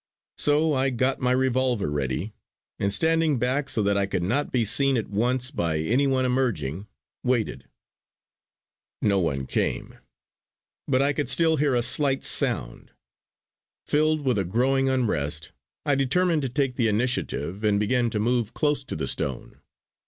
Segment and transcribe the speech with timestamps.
[0.39, 2.33] So I got my revolver ready;
[2.79, 6.25] and standing back so that I could not be seen at once by any one
[6.25, 6.87] emerging,
[7.21, 7.69] waited.
[9.03, 9.99] No one came;
[10.87, 12.89] but I could still hear a slight sound.
[13.85, 15.51] Filled with a growing unrest,
[15.85, 19.61] I determined to take the initiative, and began to move close to the stone.